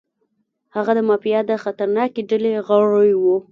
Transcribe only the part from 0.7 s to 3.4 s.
هغه د مافیا د خطرناکې ډلې غړی و.